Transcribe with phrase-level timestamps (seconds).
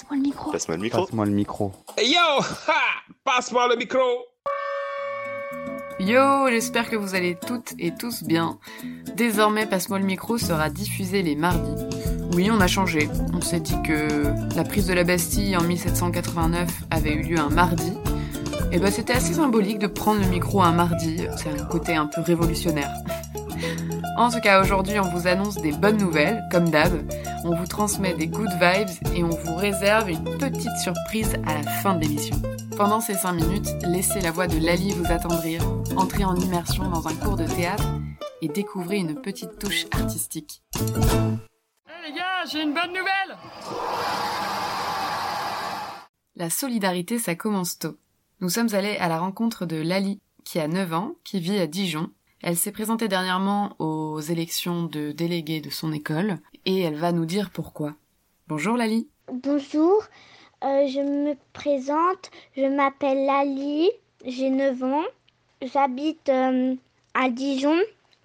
[0.00, 0.50] Passe-moi le micro.
[0.50, 1.00] Passe-moi le micro.
[1.02, 1.72] Passe-moi le micro.
[1.98, 3.98] Hey yo ha Passe-moi le micro
[5.98, 8.58] Yo, j'espère que vous allez toutes et tous bien.
[9.14, 11.84] Désormais, Passe-moi le micro sera diffusé les mardis.
[12.32, 13.10] Oui, on a changé.
[13.34, 17.50] On s'est dit que la prise de la Bastille en 1789 avait eu lieu un
[17.50, 17.92] mardi.
[18.72, 21.26] Et ben c'était assez symbolique de prendre le micro un mardi.
[21.36, 22.94] C'est un côté un peu révolutionnaire.
[24.16, 26.92] En tout cas, aujourd'hui, on vous annonce des bonnes nouvelles, comme d'hab.
[27.42, 31.62] On vous transmet des good vibes et on vous réserve une petite surprise à la
[31.62, 32.36] fin de l'émission.
[32.76, 35.62] Pendant ces 5 minutes, laissez la voix de Lali vous attendrir,
[35.96, 37.88] entrez en immersion dans un cours de théâtre
[38.42, 40.62] et découvrez une petite touche artistique.
[40.76, 43.38] Hey les gars, j'ai une bonne nouvelle
[46.36, 47.96] La solidarité, ça commence tôt.
[48.40, 51.66] Nous sommes allés à la rencontre de Lali, qui a 9 ans, qui vit à
[51.66, 52.10] Dijon.
[52.42, 57.26] Elle s'est présentée dernièrement aux élections de délégués de son école, et elle va nous
[57.26, 57.94] dire pourquoi.
[58.48, 59.08] Bonjour Lali.
[59.30, 60.02] Bonjour,
[60.64, 63.90] euh, je me présente, je m'appelle Lali,
[64.24, 65.04] j'ai 9 ans,
[65.60, 66.76] j'habite euh,
[67.12, 67.78] à Dijon,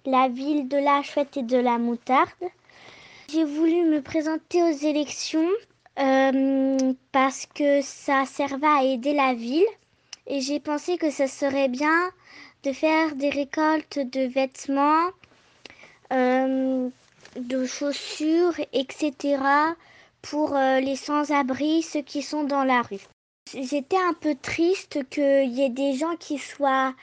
[0.06, 2.30] la ville de la chouette et de la moutarde.
[3.30, 5.50] J'ai voulu me présenter aux élections
[5.98, 6.78] euh,
[7.12, 9.66] parce que ça servait à aider la ville
[10.26, 12.10] et j'ai pensé que ça serait bien
[12.62, 15.10] de faire des récoltes de vêtements,
[16.12, 16.88] euh,
[17.36, 19.38] de chaussures, etc.
[20.22, 23.00] pour euh, les sans-abri, ceux qui sont dans la rue.
[23.54, 26.94] J'étais un peu triste qu'il y ait des gens qui soient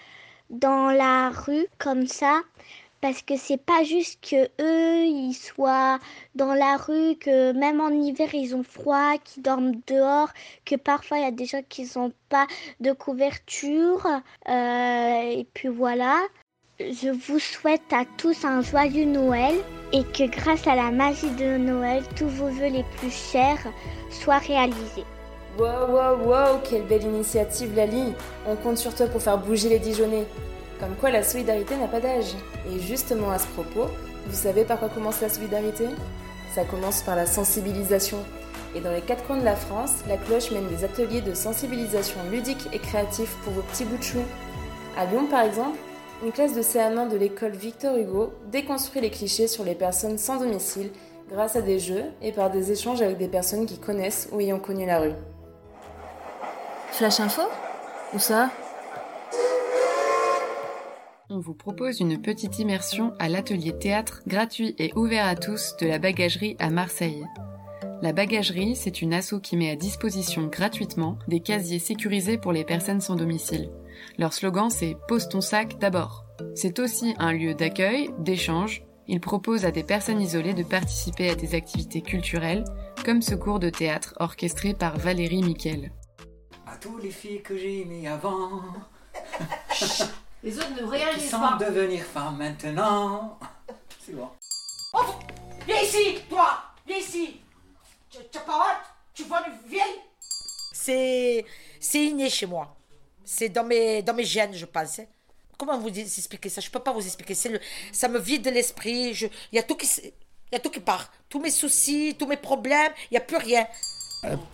[0.49, 2.41] dans la rue comme ça
[3.03, 5.99] parce que c'est pas juste que eux ils soient
[6.35, 10.29] dans la rue que même en hiver ils ont froid qu'ils dorment dehors
[10.63, 12.47] que parfois il y a des gens qui n'ont pas
[12.79, 14.07] de couverture
[14.47, 16.21] euh, et puis voilà
[16.79, 19.55] je vous souhaite à tous un joyeux Noël
[19.91, 23.67] et que grâce à la magie de Noël tous vos vœux les plus chers
[24.11, 25.03] soient réalisés
[25.59, 28.15] Wow, wow, wow, quelle belle initiative, Lali.
[28.47, 30.25] On compte sur toi pour faire bouger les Dijonais.
[30.83, 32.35] Comme quoi la solidarité n'a pas d'âge.
[32.69, 33.89] Et justement à ce propos,
[34.27, 35.87] vous savez par quoi commence la solidarité?
[36.53, 38.17] Ça commence par la sensibilisation.
[38.75, 42.19] Et dans les quatre coins de la France, la cloche mène des ateliers de sensibilisation
[42.29, 44.19] ludique et créatifs pour vos petits bouts de chou.
[44.97, 45.77] À Lyon par exemple,
[46.21, 50.35] une classe de CM1 de l'école Victor Hugo déconstruit les clichés sur les personnes sans
[50.35, 50.91] domicile
[51.31, 54.59] grâce à des jeux et par des échanges avec des personnes qui connaissent ou ayant
[54.59, 55.15] connu la rue.
[56.91, 57.43] Flash info?
[58.13, 58.49] Où ça?
[61.29, 65.87] On vous propose une petite immersion à l'atelier théâtre gratuit et ouvert à tous de
[65.87, 67.23] la bagagerie à Marseille.
[68.01, 72.65] La bagagerie, c'est une asso qui met à disposition gratuitement des casiers sécurisés pour les
[72.65, 73.71] personnes sans domicile.
[74.17, 76.25] Leur slogan, c'est Pose ton sac d'abord.
[76.55, 78.83] C'est aussi un lieu d'accueil, d'échange.
[79.07, 82.65] Ils proposent à des personnes isolées de participer à des activités culturelles,
[83.05, 85.93] comme ce cours de théâtre orchestré par Valérie Miquel.
[86.67, 88.61] À tous les filles que j'ai aimées avant,
[90.43, 91.57] Les autres ne réalisent sont pas.
[91.59, 93.39] devenir femmes maintenant.
[94.05, 94.29] C'est bon.
[94.93, 94.99] Oh,
[95.65, 97.39] viens ici, toi, viens ici.
[98.09, 98.85] Tu tu as pas honte?
[99.13, 99.99] Tu vois une vieille?
[100.73, 101.45] C'est
[101.79, 102.75] c'est inné chez moi.
[103.23, 104.99] C'est dans mes dans mes gènes, je pense.
[104.99, 105.05] hein.
[105.57, 106.59] Comment vous expliquer ça?
[106.59, 107.35] Je peux pas vous expliquer.
[107.35, 107.59] C'est le,
[107.91, 109.11] ça me vide l'esprit.
[109.51, 110.11] Il y a tout qui, il
[110.51, 111.09] y a tout qui part.
[111.29, 113.65] Tous mes soucis, tous mes problèmes, il y a plus rien.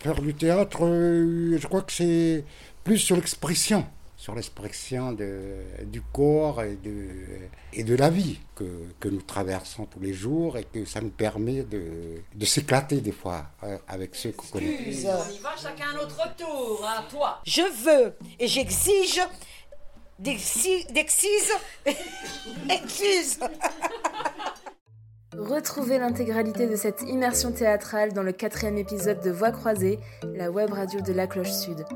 [0.00, 2.44] Faire du théâtre, euh, je crois que c'est
[2.84, 3.86] plus sur l'expression,
[4.20, 7.24] sur l'expression du corps et de,
[7.72, 8.66] et de la vie que,
[9.00, 13.12] que nous traversons tous les jours et que ça nous permet de, de s'éclater des
[13.12, 14.76] fois euh, avec ceux qu'on connaît.
[14.78, 17.40] On y va chacun à notre tour, à toi.
[17.46, 19.22] Je veux et j'exige
[20.18, 20.84] d'excise,
[22.68, 23.38] excuse.
[25.32, 29.98] Retrouvez l'intégralité de cette immersion théâtrale dans le quatrième épisode de Voix croisée,
[30.34, 31.86] la web radio de la Cloche Sud.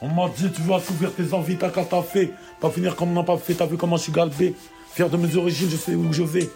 [0.00, 2.30] On m'a dit, tu vas assouvir tes envies, t'as qu'à fait.
[2.60, 4.54] Pas finir comme on n'a pas fait, t'as vu comment je suis galbé.
[4.92, 6.48] Fier de mes origines, je sais où je vais.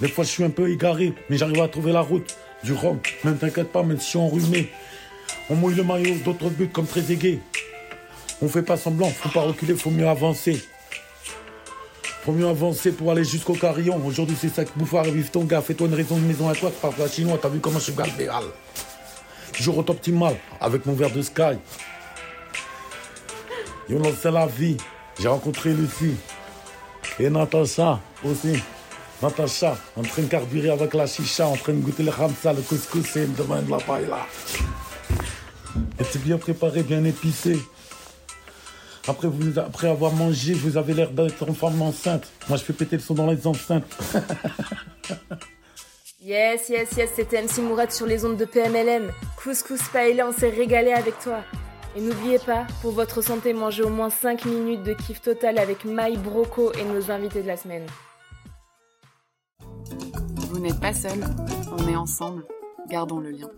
[0.00, 2.36] Des fois, je suis un peu égaré, mais j'arrive à trouver la route.
[2.62, 4.70] Du rhum, même t'inquiète pas, même si je suis enrhumé.
[5.50, 7.40] On mouille le maillot, d'autres buts comme très aigués.
[8.40, 10.62] On fait pas semblant, faut pas reculer, faut mieux avancer.
[12.24, 14.00] Faut mieux avancer pour aller jusqu'au carillon.
[14.06, 15.60] Aujourd'hui, c'est ça que bouffard et vive ton gars.
[15.60, 17.92] Fais-toi une raison de maison à toi, parles pas chinois, t'as vu comment je suis
[17.92, 18.44] galbé, Al.
[19.52, 21.58] Toujours au optimal, avec mon verre de Sky.
[23.90, 24.78] Yo, c'est la vie.
[25.20, 26.16] J'ai rencontré Lucie.
[27.20, 28.58] Et Natacha aussi.
[29.22, 32.62] Natacha, en train de carburer avec la chicha, en train de goûter le ramsa, le
[32.62, 34.26] couscous et demain de la paella.
[36.00, 37.58] Et c'est bien préparé, bien épicé.
[39.06, 42.26] Après, vous, après avoir mangé, vous avez l'air d'être en femme enceinte.
[42.48, 43.84] Moi, je fais péter le son dans les enceintes.
[46.22, 49.10] yes, yes, yes, c'était MC Mourad sur les ondes de PMLM.
[49.36, 51.40] Couscous Paella, on s'est régalé avec toi.
[51.96, 55.84] Et n'oubliez pas, pour votre santé, mangez au moins 5 minutes de kiff total avec
[55.84, 57.86] Maï Broco et nos invités de la semaine.
[60.50, 61.20] Vous n'êtes pas seul,
[61.76, 62.44] on est ensemble,
[62.88, 63.48] gardons le lien.